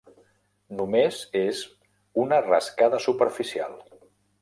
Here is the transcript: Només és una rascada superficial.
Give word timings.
Només 0.79 1.19
és 1.43 1.61
una 2.25 2.43
rascada 2.49 3.07
superficial. 3.09 3.81